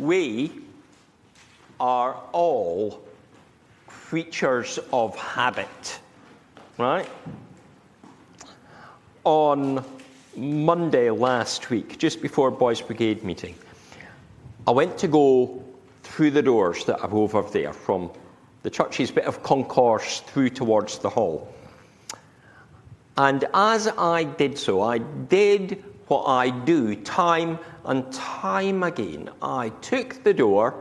We 0.00 0.50
are 1.78 2.16
all 2.32 3.02
creatures 3.86 4.78
of 4.94 5.14
habit, 5.14 6.00
right? 6.78 7.06
On 9.24 9.84
Monday 10.34 11.10
last 11.10 11.68
week, 11.68 11.98
just 11.98 12.22
before 12.22 12.50
Boys 12.50 12.80
Brigade 12.80 13.24
meeting, 13.24 13.54
I 14.66 14.70
went 14.70 14.96
to 14.96 15.06
go 15.06 15.62
through 16.02 16.30
the 16.30 16.42
doors 16.42 16.86
that 16.86 17.02
are 17.02 17.12
over 17.12 17.42
there 17.42 17.74
from 17.74 18.10
the 18.62 18.70
church's 18.70 19.10
bit 19.10 19.26
of 19.26 19.42
concourse 19.42 20.20
through 20.20 20.48
towards 20.48 20.98
the 20.98 21.10
hall. 21.10 21.52
And 23.18 23.44
as 23.52 23.86
I 23.86 24.24
did 24.24 24.56
so, 24.56 24.80
I 24.80 24.96
did 24.96 25.84
what 26.10 26.24
I 26.26 26.50
do 26.50 26.96
time 26.96 27.56
and 27.84 28.12
time 28.12 28.82
again. 28.82 29.30
I 29.40 29.68
took 29.80 30.24
the 30.24 30.34
door 30.34 30.74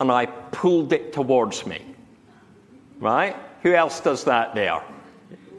and 0.00 0.10
I 0.10 0.24
pulled 0.24 0.94
it 0.94 1.12
towards 1.12 1.66
me. 1.66 1.84
Right? 3.00 3.36
Who 3.62 3.74
else 3.74 4.00
does 4.00 4.24
that 4.24 4.54
there? 4.54 4.82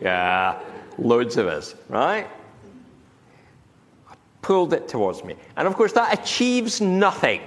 Yeah, 0.02 0.60
loads 0.98 1.38
of 1.38 1.46
us, 1.46 1.76
right? 1.90 2.28
I 4.10 4.16
pulled 4.42 4.74
it 4.74 4.88
towards 4.88 5.24
me. 5.24 5.36
And 5.56 5.68
of 5.68 5.76
course, 5.76 5.94
that 5.94 6.20
achieves 6.20 6.82
nothing. 6.82 7.42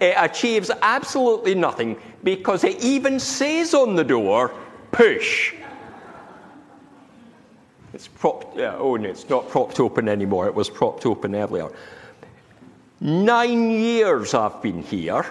It 0.00 0.14
achieves 0.16 0.70
absolutely 0.82 1.56
nothing 1.56 1.96
because 2.22 2.62
it 2.62 2.84
even 2.84 3.18
says 3.18 3.74
on 3.74 3.96
the 3.96 4.04
door, 4.04 4.54
push. 4.92 5.54
It's 7.94 8.08
propped, 8.08 8.56
yeah, 8.56 8.74
oh 8.76 8.96
no, 8.96 9.08
it's 9.08 9.28
not 9.28 9.48
propped 9.48 9.78
open 9.78 10.08
anymore. 10.08 10.48
It 10.48 10.54
was 10.54 10.68
propped 10.68 11.06
open 11.06 11.34
earlier. 11.36 11.70
Nine 13.00 13.70
years 13.70 14.34
I've 14.34 14.60
been 14.60 14.82
here. 14.82 15.24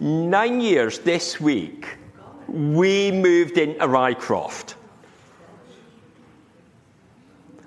Nine 0.00 0.62
years 0.62 0.98
this 1.00 1.38
week, 1.38 1.98
we 2.48 3.12
moved 3.12 3.58
into 3.58 3.86
Rycroft. 3.86 4.74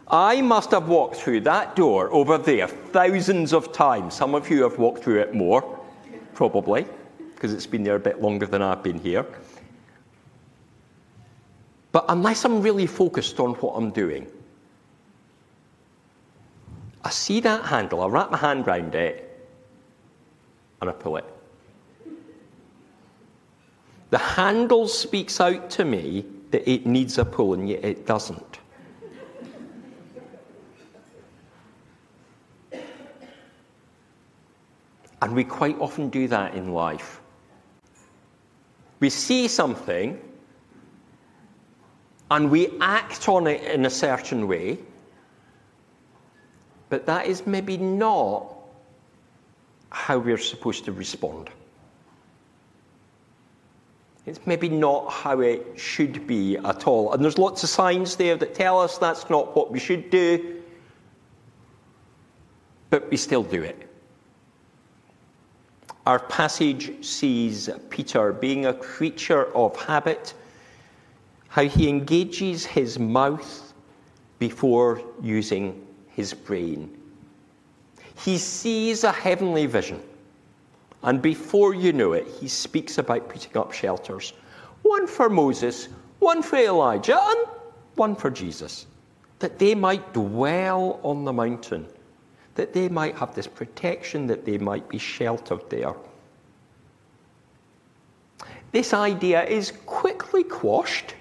I 0.08 0.42
must 0.42 0.72
have 0.72 0.88
walked 0.88 1.18
through 1.18 1.42
that 1.42 1.76
door 1.76 2.12
over 2.12 2.40
there 2.40 2.68
thousands 2.68 3.54
of 3.54 3.72
times. 3.72 4.16
Some 4.16 4.34
of 4.34 4.50
you 4.50 4.64
have 4.64 4.80
walked 4.80 5.04
through 5.04 5.20
it 5.20 5.36
more, 5.36 5.80
probably, 6.34 6.88
because 7.36 7.54
it's 7.54 7.68
been 7.68 7.84
there 7.84 7.98
a 7.98 8.00
bit 8.00 8.20
longer 8.20 8.48
than 8.48 8.64
I've 8.64 8.82
been 8.82 8.98
here. 8.98 9.28
But 11.92 12.06
unless 12.10 12.46
I'm 12.46 12.62
really 12.62 12.86
focused 12.86 13.40
on 13.40 13.54
what 13.56 13.74
I'm 13.74 13.90
doing, 13.92 14.28
I 17.04 17.10
see 17.10 17.40
that 17.40 17.66
handle, 17.66 18.02
I 18.02 18.08
wrap 18.08 18.30
my 18.30 18.38
hand 18.38 18.68
around 18.68 18.94
it, 18.94 19.26
and 20.82 20.90
I 20.90 20.94
pull 20.94 21.18
it. 21.18 21.26
The 24.12 24.18
handle 24.18 24.88
speaks 24.88 25.40
out 25.40 25.70
to 25.72 25.86
me 25.86 26.26
that 26.52 26.70
it 26.70 26.86
needs 26.86 27.18
a 27.18 27.26
pull, 27.26 27.54
and 27.54 27.70
yet 27.70 27.84
it 27.84 28.06
doesn't. 28.06 28.60
And 35.22 35.36
we 35.36 35.44
quite 35.44 35.78
often 35.80 36.10
do 36.10 36.28
that 36.28 36.54
in 36.56 36.74
life. 36.74 37.22
We 39.00 39.10
see 39.10 39.48
something 39.48 40.20
and 42.32 42.50
we 42.50 42.70
act 42.80 43.28
on 43.28 43.48
it 43.48 43.64
in 43.64 43.86
a 43.86 43.90
certain 43.90 44.48
way, 44.48 44.78
but 46.90 47.06
that 47.06 47.28
is 47.28 47.46
maybe 47.46 47.78
not 47.78 48.56
how 49.92 50.18
we're 50.20 50.38
supposed 50.38 50.86
to 50.86 50.92
respond. 50.92 51.50
It's 54.26 54.40
maybe 54.46 54.70
not 54.70 55.12
how 55.12 55.40
it 55.40 55.66
should 55.76 56.28
be 56.28 56.58
at 56.58 56.86
all. 56.86 57.14
And 57.14 57.24
there's 57.24 57.40
lots 57.40 57.64
of 57.64 57.70
signs 57.70 58.16
there 58.16 58.36
that 58.36 58.54
tell 58.54 58.80
us 58.80 59.00
that's 59.00 59.30
not 59.30 59.56
what 59.56 59.72
we 59.72 59.80
should 59.80 60.12
do, 60.12 60.62
but 62.92 63.10
we 63.10 63.18
still 63.18 63.44
do 63.44 63.64
it. 63.64 63.90
Our 66.06 66.20
passage 66.20 67.04
sees 67.04 67.70
Peter 67.90 68.34
being 68.34 68.68
a 68.68 68.74
creature 68.74 69.46
of 69.56 69.76
habit, 69.76 70.34
how 71.50 71.64
he 71.64 71.90
engages 71.90 72.66
his 72.66 72.98
mouth 72.98 73.74
before 74.40 75.02
using 75.22 75.86
his 76.08 76.34
brain. 76.34 76.96
He 78.16 78.38
sees 78.38 79.04
a 79.04 79.12
heavenly 79.12 79.66
vision, 79.66 80.02
and 81.04 81.22
before 81.22 81.74
you 81.74 81.94
know 81.94 82.14
it, 82.14 82.28
he 82.28 82.48
speaks 82.48 82.98
about 82.98 83.30
putting 83.30 83.58
up 83.58 83.72
shelters 83.72 84.34
one 84.82 85.08
for 85.08 85.30
Moses, 85.30 85.90
one 86.20 86.42
for 86.42 86.56
Elijah, 86.56 87.20
and 87.22 87.48
one 87.96 88.16
for 88.16 88.30
Jesus, 88.30 88.86
that 89.40 89.60
they 89.60 89.76
might 89.76 90.14
dwell 90.14 91.00
on 91.04 91.26
the 91.26 91.34
mountain 91.34 91.86
that 92.60 92.74
they 92.74 92.90
might 92.90 93.16
have 93.16 93.34
this 93.34 93.48
protection, 93.48 94.28
that 94.28 94.44
they 94.44 94.58
might 94.58 94.90
be 94.90 94.98
sheltered 94.98 95.62
there. 95.70 95.94
This 98.74 98.94
idea 98.94 99.46
is 99.46 99.72
quickly 99.86 100.44
quashed. 100.44 101.16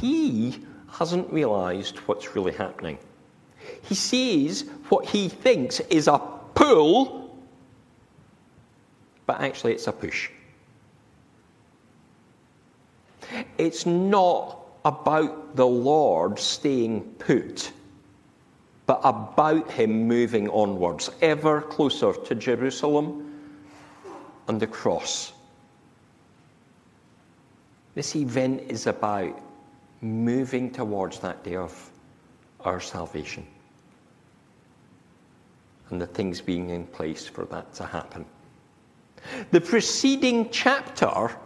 He 0.00 0.64
hasn't 0.90 1.32
realized 1.32 1.98
what's 2.06 2.34
really 2.34 2.52
happening. 2.52 2.98
He 3.82 3.94
sees 3.94 4.68
what 4.88 5.06
he 5.06 5.28
thinks 5.28 5.80
is 5.80 6.08
a 6.08 6.18
pull, 6.54 7.36
but 9.26 9.40
actually 9.40 9.72
it's 9.72 9.86
a 9.86 9.92
push. 9.92 10.30
It's 13.58 13.86
not 13.86 14.58
about 14.84 15.56
the 15.56 15.66
Lord 15.66 16.38
staying 16.38 17.02
put 17.18 17.72
but 18.86 19.00
about 19.02 19.70
him 19.70 20.06
moving 20.06 20.48
onwards, 20.50 21.10
ever 21.20 21.60
closer 21.60 22.12
to 22.12 22.34
Jerusalem 22.34 23.34
and 24.46 24.60
the 24.60 24.66
cross. 24.66 25.32
This 27.96 28.14
event 28.14 28.62
is 28.68 28.86
about 28.86 29.40
moving 30.00 30.70
towards 30.70 31.18
that 31.20 31.42
day 31.44 31.56
of 31.56 31.90
our 32.60 32.80
salvation 32.80 33.46
and 35.90 36.00
the 36.00 36.06
things 36.06 36.40
being 36.40 36.70
in 36.70 36.86
place 36.86 37.26
for 37.26 37.44
that 37.46 37.72
to 37.74 37.84
happen. 37.84 38.24
The 39.50 39.60
preceding 39.60 40.50
chapter 40.50 41.36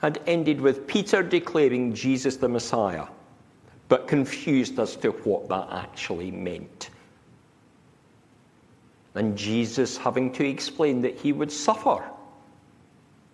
had 0.00 0.20
ended 0.26 0.60
with 0.60 0.86
Peter 0.86 1.22
declaring 1.22 1.94
Jesus 1.94 2.36
the 2.36 2.48
Messiah 2.48 3.06
but 3.88 4.08
confused 4.08 4.78
as 4.78 4.96
to 4.96 5.10
what 5.10 5.48
that 5.50 5.68
actually 5.70 6.30
meant. 6.30 6.88
And 9.14 9.36
Jesus 9.36 9.98
having 9.98 10.32
to 10.32 10.48
explain 10.48 11.02
that 11.02 11.16
he 11.16 11.32
would 11.32 11.52
suffer 11.52 12.02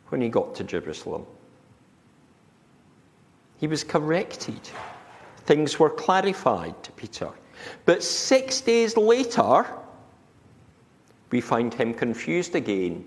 when 0.08 0.20
he 0.20 0.28
got 0.28 0.56
to 0.56 0.64
Jerusalem. 0.64 1.24
He 3.58 3.66
was 3.66 3.84
corrected. 3.84 4.60
Things 5.44 5.78
were 5.78 5.90
clarified 5.90 6.82
to 6.82 6.92
Peter. 6.92 7.30
But 7.84 8.02
six 8.02 8.60
days 8.60 8.96
later, 8.96 9.66
we 11.30 11.40
find 11.40 11.74
him 11.74 11.92
confused 11.92 12.54
again, 12.54 13.04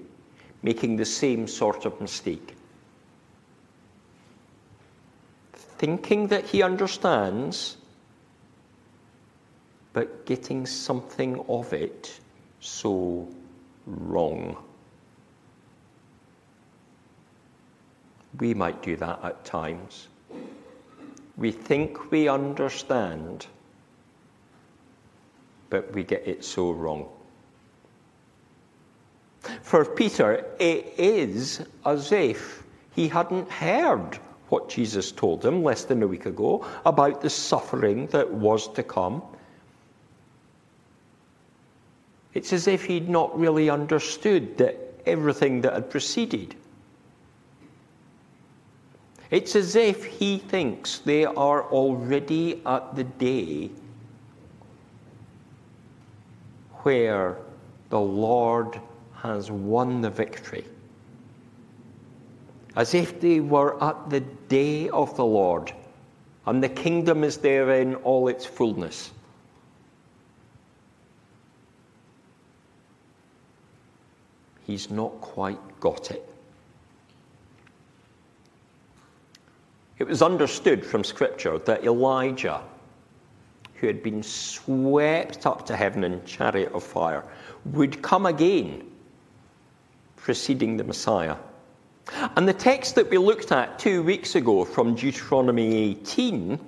making 0.61 0.97
the 0.97 1.05
same 1.05 1.47
sort 1.47 1.85
of 1.85 1.99
mistake. 1.99 2.55
thinking 5.81 6.27
that 6.27 6.45
he 6.45 6.61
understands, 6.61 7.77
but 9.93 10.27
getting 10.27 10.63
something 10.63 11.43
of 11.49 11.73
it 11.73 12.19
so 12.59 13.27
wrong. 13.87 14.55
We 18.39 18.53
might 18.53 18.83
do 18.83 18.95
that 18.97 19.23
at 19.23 19.43
times. 19.43 20.07
We 21.41 21.51
think 21.51 22.11
we 22.11 22.27
understand, 22.27 23.47
but 25.71 25.91
we 25.91 26.03
get 26.03 26.27
it 26.27 26.45
so 26.45 26.69
wrong. 26.69 27.09
For 29.63 29.83
Peter, 29.83 30.45
it 30.59 30.93
is 30.99 31.65
as 31.83 32.11
if 32.11 32.61
he 32.91 33.07
hadn't 33.07 33.49
heard 33.49 34.19
what 34.49 34.69
Jesus 34.69 35.11
told 35.11 35.43
him 35.43 35.63
less 35.63 35.83
than 35.83 36.03
a 36.03 36.07
week 36.07 36.27
ago 36.27 36.63
about 36.85 37.21
the 37.21 37.29
suffering 37.31 38.05
that 38.07 38.31
was 38.31 38.67
to 38.73 38.83
come. 38.83 39.23
It's 42.35 42.53
as 42.53 42.67
if 42.67 42.85
he'd 42.85 43.09
not 43.09 43.35
really 43.39 43.67
understood 43.67 44.59
that 44.59 44.77
everything 45.07 45.61
that 45.61 45.73
had 45.73 45.89
preceded. 45.89 46.53
It's 49.31 49.55
as 49.55 49.77
if 49.77 50.03
he 50.03 50.39
thinks 50.39 50.99
they 50.99 51.23
are 51.23 51.63
already 51.71 52.61
at 52.65 52.95
the 52.95 53.05
day 53.05 53.71
where 56.83 57.37
the 57.89 57.99
Lord 57.99 58.79
has 59.13 59.49
won 59.49 60.01
the 60.01 60.09
victory. 60.09 60.65
As 62.75 62.93
if 62.93 63.21
they 63.21 63.39
were 63.39 63.81
at 63.81 64.09
the 64.09 64.19
day 64.19 64.89
of 64.89 65.15
the 65.15 65.25
Lord, 65.25 65.71
and 66.45 66.61
the 66.61 66.69
kingdom 66.69 67.23
is 67.23 67.37
there 67.37 67.71
in 67.71 67.95
all 67.95 68.27
its 68.27 68.45
fullness. 68.45 69.11
He's 74.65 74.89
not 74.89 75.21
quite 75.21 75.79
got 75.79 76.11
it. 76.11 76.30
It 80.01 80.07
was 80.07 80.23
understood 80.23 80.83
from 80.83 81.03
Scripture 81.03 81.59
that 81.59 81.85
Elijah, 81.85 82.63
who 83.75 83.85
had 83.85 84.01
been 84.01 84.23
swept 84.23 85.45
up 85.45 85.63
to 85.67 85.75
heaven 85.75 86.03
in 86.03 86.25
chariot 86.25 86.71
of 86.73 86.83
fire, 86.83 87.23
would 87.65 88.01
come 88.01 88.25
again, 88.25 88.89
preceding 90.15 90.75
the 90.75 90.83
Messiah. 90.83 91.35
And 92.35 92.47
the 92.47 92.53
text 92.53 92.95
that 92.95 93.11
we 93.11 93.19
looked 93.19 93.51
at 93.51 93.77
two 93.77 94.01
weeks 94.01 94.33
ago 94.33 94.65
from 94.65 94.95
Deuteronomy 94.95 95.75
18, 95.91 96.59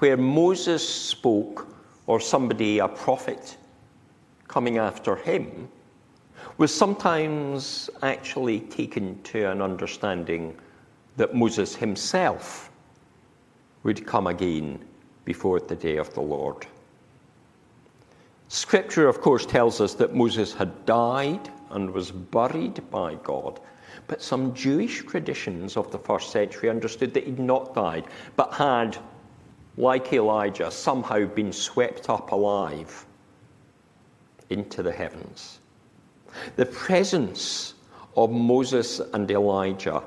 where 0.00 0.18
Moses 0.18 0.86
spoke, 0.86 1.74
or 2.06 2.20
somebody, 2.20 2.80
a 2.80 2.88
prophet, 2.88 3.56
coming 4.46 4.76
after 4.76 5.16
him, 5.16 5.70
was 6.58 6.74
sometimes 6.74 7.88
actually 8.02 8.60
taken 8.60 9.22
to 9.22 9.50
an 9.50 9.62
understanding 9.62 10.54
that 11.18 11.34
Moses 11.34 11.74
himself 11.74 12.70
would 13.82 14.06
come 14.06 14.28
again 14.28 14.78
before 15.24 15.60
the 15.60 15.76
day 15.76 15.96
of 15.96 16.14
the 16.14 16.20
Lord. 16.20 16.66
Scripture, 18.46 19.08
of 19.08 19.20
course, 19.20 19.44
tells 19.44 19.80
us 19.80 19.94
that 19.94 20.14
Moses 20.14 20.54
had 20.54 20.86
died 20.86 21.50
and 21.70 21.90
was 21.90 22.10
buried 22.10 22.88
by 22.90 23.16
God. 23.16 23.60
But 24.06 24.22
some 24.22 24.54
Jewish 24.54 25.04
traditions 25.04 25.76
of 25.76 25.90
the 25.90 25.98
first 25.98 26.30
century 26.30 26.70
understood 26.70 27.12
that 27.14 27.24
he'd 27.24 27.38
not 27.38 27.74
died, 27.74 28.06
but 28.36 28.54
had, 28.54 28.96
like 29.76 30.12
Elijah, 30.12 30.70
somehow 30.70 31.26
been 31.26 31.52
swept 31.52 32.08
up 32.08 32.30
alive 32.30 33.04
into 34.50 34.82
the 34.82 34.92
heavens. 34.92 35.58
The 36.56 36.66
presence 36.66 37.74
of 38.16 38.30
Moses 38.30 39.00
and 39.12 39.30
Elijah 39.30 40.02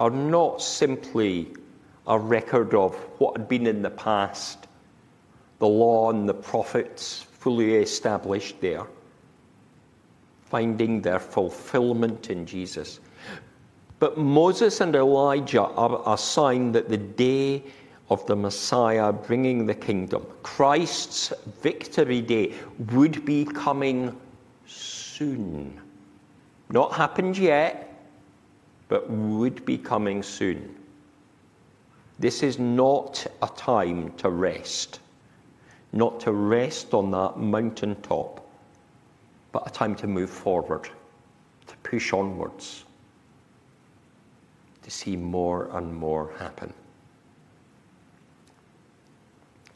are 0.00 0.10
not 0.10 0.60
simply 0.60 1.48
a 2.06 2.18
record 2.18 2.74
of 2.74 2.94
what 3.18 3.36
had 3.36 3.48
been 3.48 3.66
in 3.66 3.82
the 3.82 3.90
past, 3.90 4.66
the 5.58 5.66
law 5.66 6.10
and 6.10 6.28
the 6.28 6.34
prophets 6.34 7.22
fully 7.22 7.76
established 7.76 8.60
there, 8.60 8.86
finding 10.44 11.00
their 11.00 11.18
fulfillment 11.18 12.30
in 12.30 12.44
Jesus. 12.46 13.00
But 13.98 14.18
Moses 14.18 14.80
and 14.80 14.94
Elijah 14.94 15.62
are 15.62 16.02
a 16.06 16.18
sign 16.18 16.72
that 16.72 16.88
the 16.88 16.98
day 16.98 17.62
of 18.10 18.24
the 18.26 18.36
Messiah 18.36 19.12
bringing 19.12 19.66
the 19.66 19.74
kingdom, 19.74 20.26
Christ's 20.42 21.32
victory 21.62 22.20
day, 22.20 22.54
would 22.92 23.24
be 23.24 23.44
coming 23.44 24.14
soon. 24.66 25.80
Not 26.68 26.92
happened 26.92 27.38
yet, 27.38 27.85
but 28.88 29.10
would 29.10 29.64
be 29.64 29.76
coming 29.76 30.22
soon. 30.22 30.74
This 32.18 32.42
is 32.42 32.58
not 32.58 33.26
a 33.42 33.48
time 33.48 34.12
to 34.18 34.30
rest, 34.30 35.00
not 35.92 36.20
to 36.20 36.32
rest 36.32 36.94
on 36.94 37.10
that 37.10 37.38
mountain 37.38 37.96
top, 38.02 38.48
but 39.52 39.66
a 39.66 39.70
time 39.70 39.94
to 39.96 40.06
move 40.06 40.30
forward, 40.30 40.88
to 41.66 41.76
push 41.78 42.12
onwards, 42.12 42.84
to 44.82 44.90
see 44.90 45.16
more 45.16 45.68
and 45.72 45.94
more 45.94 46.32
happen. 46.38 46.72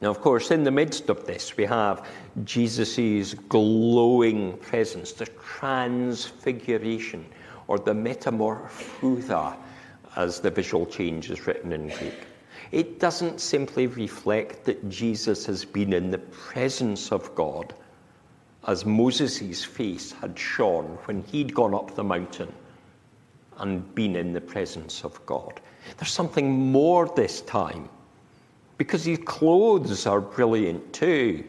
Now, 0.01 0.09
of 0.09 0.23
course, 0.23 0.51
in 0.51 0.65
the 0.65 0.71
midst 0.71 1.11
of 1.11 1.27
this, 1.27 1.59
we 1.59 1.67
have 1.67 2.09
Jesus' 2.45 3.35
glowing 3.35 4.57
presence, 4.59 5.13
the 5.13 5.27
transfiguration 5.27 7.27
or 7.71 7.79
the 7.79 7.95
metamorphosa, 7.95 9.57
as 10.17 10.41
the 10.41 10.51
visual 10.51 10.85
change 10.85 11.31
is 11.31 11.47
written 11.47 11.73
in 11.73 11.87
Greek. 11.87 12.27
It 12.73 12.99
doesn't 12.99 13.41
simply 13.41 13.87
reflect 13.87 14.65
that 14.65 14.89
Jesus 14.89 15.47
has 15.47 15.65
been 15.65 15.93
in 15.93 16.11
the 16.11 16.19
presence 16.19 17.13
of 17.13 17.33
God, 17.37 17.73
as 18.67 18.85
Moses' 18.85 19.65
face 19.65 20.11
had 20.11 20.37
shone 20.37 20.99
when 21.05 21.23
he'd 21.23 21.55
gone 21.55 21.73
up 21.73 21.95
the 21.95 22.03
mountain 22.03 22.53
and 23.59 23.95
been 23.95 24.17
in 24.17 24.33
the 24.33 24.41
presence 24.41 25.05
of 25.05 25.25
God. 25.25 25.61
There's 25.97 26.11
something 26.11 26.51
more 26.51 27.07
this 27.15 27.41
time, 27.43 27.89
because 28.79 29.05
his 29.05 29.21
clothes 29.25 30.09
are 30.09 30.21
brilliant 30.21 30.93
too, 30.93 31.45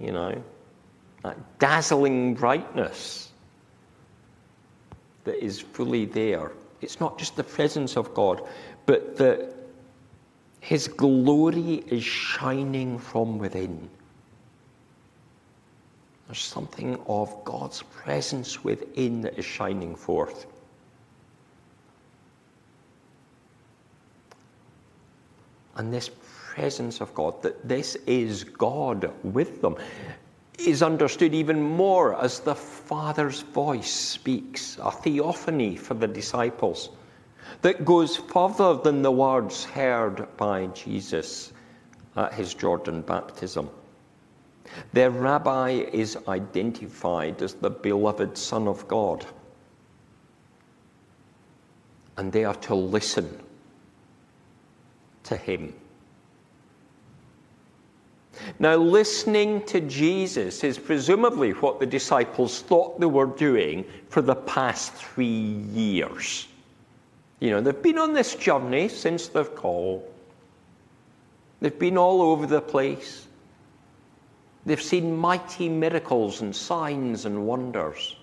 you 0.00 0.10
know, 0.10 0.42
that 1.22 1.60
dazzling 1.60 2.34
brightness 2.34 3.25
that 5.26 5.44
is 5.44 5.60
fully 5.60 6.06
there. 6.06 6.52
It's 6.80 6.98
not 6.98 7.18
just 7.18 7.36
the 7.36 7.44
presence 7.44 7.96
of 7.96 8.14
God, 8.14 8.42
but 8.86 9.16
that 9.18 9.54
His 10.60 10.88
glory 10.88 11.84
is 11.88 12.02
shining 12.02 12.98
from 12.98 13.38
within. 13.38 13.90
There's 16.26 16.38
something 16.38 16.98
of 17.06 17.44
God's 17.44 17.82
presence 17.82 18.64
within 18.64 19.20
that 19.20 19.38
is 19.38 19.44
shining 19.44 19.94
forth. 19.94 20.46
And 25.76 25.92
this 25.92 26.10
presence 26.54 27.00
of 27.00 27.14
God, 27.14 27.42
that 27.42 27.68
this 27.68 27.96
is 28.06 28.44
God 28.44 29.12
with 29.22 29.60
them 29.60 29.76
is 30.58 30.82
understood 30.82 31.34
even 31.34 31.60
more 31.62 32.14
as 32.14 32.40
the 32.40 32.54
Father's 32.86 33.42
voice 33.42 33.92
speaks, 33.92 34.78
a 34.80 34.92
theophany 34.92 35.76
for 35.76 35.94
the 35.94 36.06
disciples 36.06 36.90
that 37.62 37.84
goes 37.84 38.16
further 38.16 38.74
than 38.74 39.02
the 39.02 39.10
words 39.10 39.64
heard 39.64 40.26
by 40.36 40.66
Jesus 40.66 41.52
at 42.16 42.32
his 42.32 42.54
Jordan 42.54 43.02
baptism. 43.02 43.68
Their 44.92 45.10
rabbi 45.10 45.70
is 45.70 46.16
identified 46.28 47.42
as 47.42 47.54
the 47.54 47.70
beloved 47.70 48.38
Son 48.38 48.68
of 48.68 48.86
God, 48.86 49.26
and 52.16 52.32
they 52.32 52.44
are 52.44 52.54
to 52.54 52.74
listen 52.74 53.40
to 55.24 55.36
him. 55.36 55.74
Now, 58.58 58.76
listening 58.76 59.64
to 59.66 59.80
Jesus 59.80 60.64
is 60.64 60.78
presumably 60.78 61.52
what 61.52 61.80
the 61.80 61.86
disciples 61.86 62.62
thought 62.62 63.00
they 63.00 63.06
were 63.06 63.26
doing 63.26 63.84
for 64.08 64.22
the 64.22 64.34
past 64.34 64.92
three 64.94 65.26
years. 65.72 66.48
You 67.40 67.50
know, 67.50 67.60
they've 67.60 67.82
been 67.82 67.98
on 67.98 68.14
this 68.14 68.34
journey 68.34 68.88
since 68.88 69.28
their 69.28 69.44
call, 69.44 70.08
they've 71.60 71.78
been 71.78 71.98
all 71.98 72.22
over 72.22 72.46
the 72.46 72.60
place. 72.60 73.26
They've 74.64 74.82
seen 74.82 75.16
mighty 75.16 75.68
miracles 75.68 76.40
and 76.40 76.54
signs 76.54 77.24
and 77.24 77.46
wonders. 77.46 78.16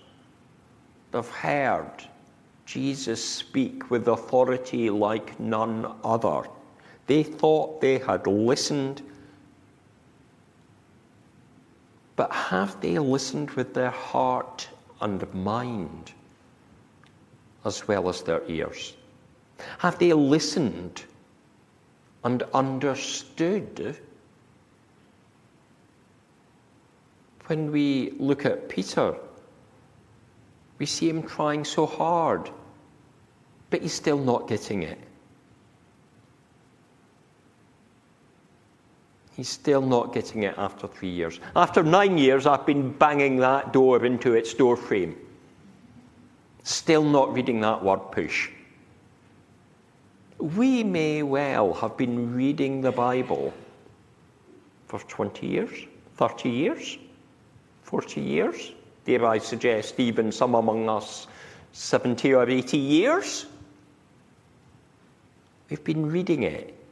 They've 1.10 1.26
heard 1.26 2.04
Jesus 2.66 3.24
speak 3.24 3.90
with 3.90 4.08
authority 4.08 4.90
like 4.90 5.40
none 5.40 5.90
other. 6.04 6.42
They 7.06 7.22
thought 7.22 7.80
they 7.80 7.98
had 7.98 8.26
listened 8.26 9.02
but 12.16 12.32
have 12.32 12.80
they 12.80 12.98
listened 12.98 13.50
with 13.50 13.74
their 13.74 13.90
heart 13.90 14.68
and 15.00 15.32
mind 15.34 16.12
as 17.64 17.88
well 17.88 18.08
as 18.08 18.22
their 18.22 18.42
ears? 18.48 18.94
Have 19.78 19.98
they 19.98 20.12
listened 20.12 21.04
and 22.22 22.42
understood? 22.54 23.96
When 27.46 27.72
we 27.72 28.14
look 28.18 28.46
at 28.46 28.68
Peter, 28.68 29.14
we 30.78 30.86
see 30.86 31.08
him 31.08 31.22
trying 31.22 31.64
so 31.64 31.86
hard, 31.86 32.50
but 33.70 33.82
he's 33.82 33.92
still 33.92 34.18
not 34.18 34.48
getting 34.48 34.82
it. 34.82 34.98
He's 39.36 39.48
still 39.48 39.82
not 39.82 40.14
getting 40.14 40.44
it 40.44 40.54
after 40.56 40.86
three 40.86 41.10
years. 41.10 41.40
After 41.56 41.82
nine 41.82 42.18
years, 42.18 42.46
I've 42.46 42.64
been 42.64 42.92
banging 42.92 43.38
that 43.38 43.72
door 43.72 44.04
into 44.04 44.34
its 44.34 44.54
door 44.54 44.76
frame. 44.76 45.16
Still 46.62 47.02
not 47.02 47.32
reading 47.34 47.60
that 47.60 47.82
word 47.82 48.12
push. 48.12 48.50
We 50.38 50.84
may 50.84 51.22
well 51.22 51.74
have 51.74 51.96
been 51.96 52.34
reading 52.34 52.80
the 52.80 52.92
Bible 52.92 53.52
for 54.86 55.00
20 55.00 55.46
years, 55.46 55.86
30 56.16 56.48
years, 56.48 56.98
40 57.82 58.20
years, 58.20 58.72
dare 59.04 59.26
I 59.26 59.38
suggest, 59.38 59.98
even 59.98 60.30
some 60.30 60.54
among 60.54 60.88
us, 60.88 61.26
70 61.72 62.34
or 62.34 62.48
80 62.48 62.76
years. 62.78 63.46
We've 65.68 65.82
been 65.82 66.06
reading 66.06 66.44
it. 66.44 66.83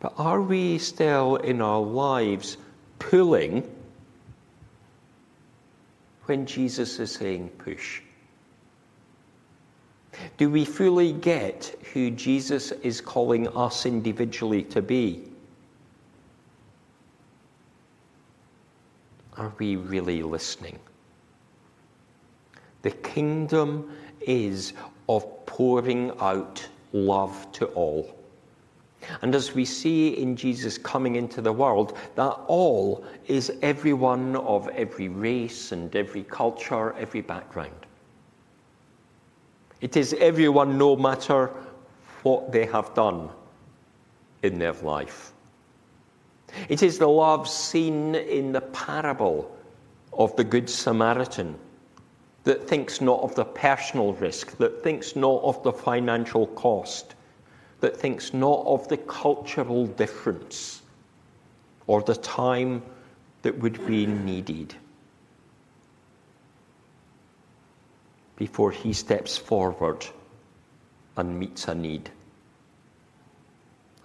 But 0.00 0.14
are 0.16 0.40
we 0.40 0.78
still 0.78 1.36
in 1.36 1.60
our 1.60 1.80
lives 1.80 2.56
pulling 2.98 3.70
when 6.24 6.46
Jesus 6.46 6.98
is 6.98 7.12
saying 7.12 7.50
push? 7.58 8.00
Do 10.38 10.50
we 10.50 10.64
fully 10.64 11.12
get 11.12 11.76
who 11.92 12.10
Jesus 12.10 12.72
is 12.72 13.00
calling 13.00 13.48
us 13.48 13.86
individually 13.86 14.62
to 14.64 14.82
be? 14.82 15.24
Are 19.36 19.52
we 19.58 19.76
really 19.76 20.22
listening? 20.22 20.78
The 22.82 22.90
kingdom 22.90 23.96
is 24.20 24.72
of 25.08 25.46
pouring 25.46 26.12
out 26.20 26.66
love 26.92 27.50
to 27.52 27.66
all. 27.66 28.19
And 29.22 29.34
as 29.34 29.54
we 29.54 29.64
see 29.64 30.08
in 30.08 30.36
Jesus 30.36 30.78
coming 30.78 31.16
into 31.16 31.40
the 31.40 31.52
world, 31.52 31.96
that 32.16 32.38
all 32.46 33.04
is 33.26 33.52
everyone 33.62 34.36
of 34.36 34.68
every 34.68 35.08
race 35.08 35.72
and 35.72 35.94
every 35.94 36.24
culture, 36.24 36.92
every 36.94 37.20
background. 37.20 37.86
It 39.80 39.96
is 39.96 40.14
everyone, 40.14 40.76
no 40.76 40.96
matter 40.96 41.50
what 42.22 42.52
they 42.52 42.66
have 42.66 42.94
done 42.94 43.30
in 44.42 44.58
their 44.58 44.74
life. 44.74 45.32
It 46.68 46.82
is 46.82 46.98
the 46.98 47.08
love 47.08 47.48
seen 47.48 48.14
in 48.14 48.52
the 48.52 48.60
parable 48.60 49.56
of 50.12 50.34
the 50.36 50.44
Good 50.44 50.68
Samaritan 50.68 51.56
that 52.44 52.66
thinks 52.66 53.00
not 53.00 53.20
of 53.20 53.34
the 53.34 53.44
personal 53.44 54.14
risk, 54.14 54.56
that 54.58 54.82
thinks 54.82 55.14
not 55.14 55.42
of 55.42 55.62
the 55.62 55.72
financial 55.72 56.46
cost, 56.48 57.14
that 57.80 57.96
thinks 57.96 58.34
not 58.34 58.64
of 58.66 58.86
the 58.88 58.96
cultural 58.96 59.86
difference 59.86 60.82
or 61.86 62.02
the 62.02 62.14
time 62.16 62.82
that 63.42 63.58
would 63.58 63.84
be 63.86 64.06
needed 64.06 64.74
before 68.36 68.70
he 68.70 68.92
steps 68.92 69.36
forward 69.36 70.06
and 71.16 71.38
meets 71.38 71.68
a 71.68 71.74
need 71.74 72.10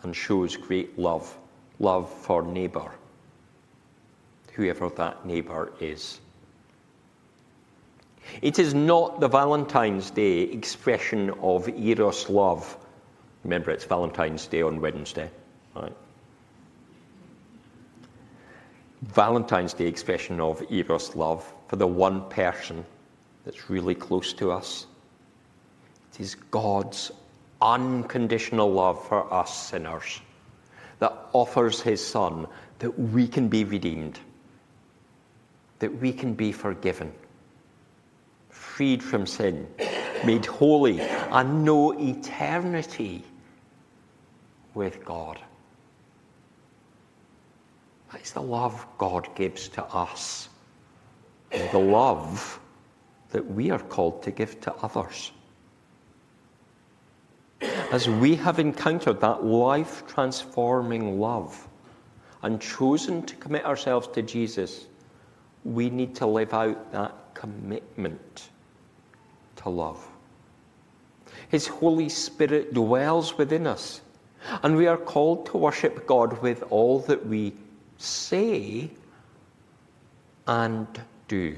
and 0.04 0.16
shows 0.16 0.56
great 0.56 1.00
love, 1.00 1.38
love 1.80 2.12
for 2.12 2.44
neighbour, 2.44 2.92
whoever 4.54 4.90
that 4.90 5.26
neighbour 5.26 5.72
is. 5.80 6.20
It 8.42 8.60
is 8.60 8.74
not 8.74 9.20
the 9.20 9.28
Valentine's 9.28 10.12
Day 10.12 10.42
expression 10.42 11.30
of 11.42 11.70
Eros 11.70 12.30
love. 12.30 12.78
Remember, 13.46 13.70
it's 13.70 13.86
Valentine's 13.86 14.48
Day 14.48 14.64
on 14.64 14.82
Wednesday, 14.82 15.30
right? 15.76 15.96
Valentine's 19.04 19.76
Day 19.76 19.86
expression 19.86 20.40
of 20.40 20.64
Eros 20.72 21.16
love 21.16 21.54
for 21.68 21.76
the 21.76 21.86
one 21.86 22.28
person 22.30 22.84
that's 23.46 23.70
really 23.70 23.94
close 23.94 24.34
to 24.34 24.52
us. 24.52 24.88
It 26.12 26.22
is 26.22 26.34
God's 26.50 27.12
unconditional 27.62 28.72
love 28.72 29.08
for 29.08 29.32
us 29.32 29.70
sinners 29.70 30.22
that 30.98 31.14
offers 31.32 31.80
His 31.80 32.06
Son 32.06 32.48
that 32.80 32.98
we 32.98 33.28
can 33.28 33.48
be 33.48 33.64
redeemed, 33.64 34.20
that 35.78 35.96
we 36.02 36.12
can 36.12 36.34
be 36.34 36.52
forgiven 36.52 37.14
freed 38.76 39.02
from 39.02 39.26
sin, 39.26 39.68
made 40.26 40.46
holy, 40.46 41.00
and 41.00 41.64
know 41.64 41.92
eternity 41.98 43.24
with 44.76 45.04
God. 45.04 45.40
That 48.12 48.22
is 48.22 48.32
the 48.32 48.42
love 48.42 48.86
God 48.98 49.28
gives 49.36 49.68
to 49.70 49.84
us, 49.86 50.50
the 51.50 51.80
love 51.80 52.60
that 53.32 53.46
we 53.46 53.72
are 53.72 53.80
called 53.80 54.24
to 54.24 54.32
give 54.32 54.62
to 54.62 54.74
others. 54.76 55.32
As 57.92 58.08
we 58.08 58.36
have 58.36 58.60
encountered 58.60 59.22
that 59.22 59.44
life 59.44 60.06
transforming 60.08 61.20
love 61.20 61.68
and 62.44 62.62
chosen 62.62 63.24
to 63.24 63.36
commit 63.36 63.66
ourselves 63.66 64.08
to 64.10 64.22
Jesus, 64.22 64.86
we 65.64 65.90
need 65.90 66.16
to 66.16 66.28
live 66.28 66.54
out 66.54 66.92
that 66.92 67.14
commitment 67.34 68.50
to 69.58 69.70
love. 69.70 70.06
His 71.50 71.68
Holy 71.68 72.10
Spirit 72.10 72.74
dwells 72.74 73.38
within 73.38 73.68
us, 73.68 74.02
and 74.64 74.76
we 74.76 74.88
are 74.88 74.98
called 74.98 75.46
to 75.48 75.58
worship 75.58 76.06
God 76.08 76.42
with 76.42 76.64
all 76.70 77.00
that 77.02 77.26
we 77.26 77.54
say 77.98 78.90
and 80.48 80.88
do. 81.28 81.58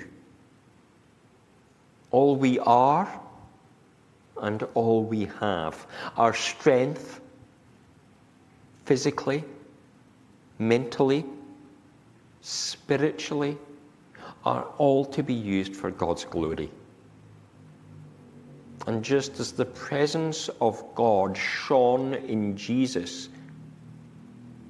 All 2.11 2.35
we 2.35 2.59
are 2.59 3.19
and 4.41 4.63
all 4.73 5.03
we 5.03 5.25
have. 5.39 5.87
Our 6.15 6.33
strength, 6.33 7.19
physically, 8.85 9.43
mentally, 10.59 11.25
spiritually, 12.41 13.57
are 14.45 14.63
all 14.77 15.03
to 15.05 15.23
be 15.23 15.33
used 15.33 15.75
for 15.75 15.91
God's 15.91 16.23
glory. 16.23 16.71
And 18.87 19.03
just 19.03 19.41
as 19.41 19.51
the 19.51 19.65
presence 19.65 20.49
of 20.61 20.81
God 20.95 21.37
shone 21.37 22.13
in 22.13 22.55
Jesus, 22.55 23.27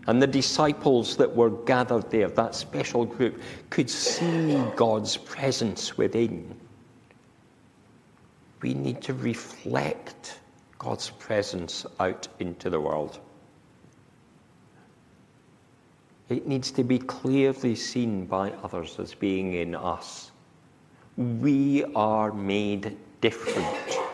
and 0.08 0.20
the 0.20 0.28
disciples 0.28 1.16
that 1.18 1.36
were 1.36 1.52
gathered 1.52 2.10
there, 2.10 2.28
that 2.30 2.56
special 2.56 3.06
group, 3.06 3.40
could 3.70 3.90
see 3.90 4.60
God's 4.76 5.18
presence 5.18 5.98
within. 5.98 6.56
We 8.62 8.74
need 8.74 9.04
to 9.04 9.14
reflect 9.14 10.40
God's 10.80 11.12
presence 11.12 11.86
out 12.00 12.28
into 12.40 12.72
the 12.72 12.80
world. 12.80 13.20
It 16.30 16.48
needs 16.48 16.72
to 16.72 16.84
be 16.84 16.98
clearly 16.98 17.76
seen 17.76 18.26
by 18.26 18.52
others 18.64 18.98
as 19.00 19.14
being 19.14 19.54
in 19.54 19.76
us. 19.76 20.32
We 21.18 21.84
are 21.96 22.32
made 22.32 22.98
different 23.22 24.07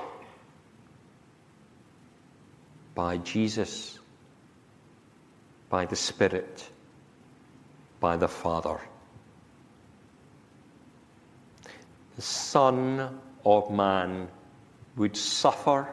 by 2.96 3.18
Jesus, 3.18 4.00
by 5.70 5.86
the 5.86 5.96
Spirit, 5.96 6.70
by 8.00 8.18
the 8.18 8.28
Father. 8.28 8.80
The 12.16 12.22
Son 12.22 13.20
of 13.46 13.72
Man 13.72 14.28
would 14.96 15.18
suffer 15.18 15.88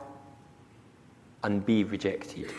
and 1.43 1.65
be 1.65 1.85
rejected. 1.85 2.53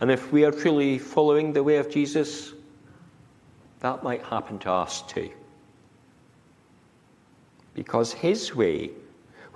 And 0.00 0.10
if 0.10 0.32
we 0.32 0.44
are 0.44 0.52
truly 0.52 0.98
following 0.98 1.52
the 1.52 1.64
way 1.64 1.76
of 1.78 1.90
Jesus, 1.90 2.52
that 3.80 4.02
might 4.02 4.22
happen 4.22 4.58
to 4.60 4.70
us 4.70 5.02
too. 5.02 5.30
Because 7.74 8.12
his 8.12 8.54
way, 8.54 8.90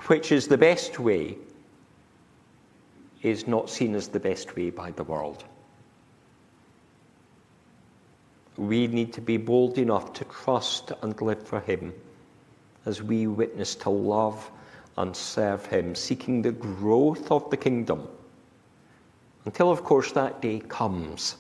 which 0.06 0.32
is 0.32 0.49
the 0.49 0.58
best 0.58 0.99
way, 0.99 1.37
is 3.25 3.49
not 3.49 3.71
seen 3.71 3.95
as 3.95 4.09
the 4.09 4.21
best 4.21 4.54
way 4.54 4.71
by 4.71 4.90
the 4.93 5.02
world. 5.02 5.45
We 8.57 8.87
need 8.87 9.12
to 9.14 9.21
be 9.21 9.38
bold 9.38 9.78
enough 9.78 10.12
to 10.12 10.25
trust 10.26 10.93
and 11.02 11.21
live 11.21 11.43
for 11.43 11.61
Him 11.61 11.93
as 12.87 13.02
we 13.02 13.26
witness 13.26 13.75
to 13.76 13.90
love 13.90 14.50
and 14.97 15.16
serve 15.16 15.66
Him, 15.66 15.95
seeking 15.95 16.43
the 16.43 16.52
growth 16.52 17.33
of 17.33 17.50
the 17.50 17.57
kingdom. 17.57 18.07
Until, 19.47 19.71
of 19.71 19.83
course, 19.83 20.12
that 20.12 20.40
day 20.40 20.61
comes 20.61 21.37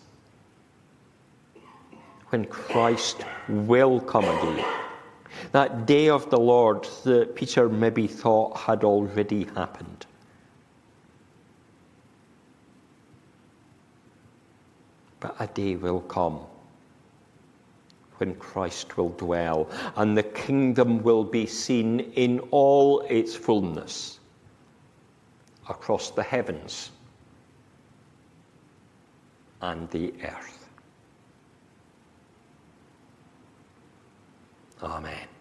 when 2.30 2.46
Christ 2.46 3.24
will 3.48 4.00
come 4.00 4.24
again. 4.24 4.64
That 5.52 5.86
day 5.86 6.08
of 6.08 6.30
the 6.30 6.40
Lord 6.40 6.88
that 7.04 7.36
Peter 7.36 7.68
maybe 7.68 8.06
thought 8.06 8.56
had 8.56 8.84
already 8.84 9.44
happened. 9.54 10.06
But 15.24 15.36
a 15.40 15.46
day 15.46 15.74
will 15.76 16.00
come 16.00 16.40
when 18.18 18.34
Christ 18.34 18.98
will 18.98 19.08
dwell 19.08 19.70
and 19.96 20.14
the 20.18 20.22
kingdom 20.22 21.02
will 21.02 21.24
be 21.24 21.46
seen 21.46 22.00
in 22.12 22.40
all 22.50 23.00
its 23.08 23.34
fullness 23.34 24.20
across 25.66 26.10
the 26.10 26.22
heavens 26.22 26.90
and 29.62 29.88
the 29.92 30.12
earth. 30.24 30.68
Amen. 34.82 35.33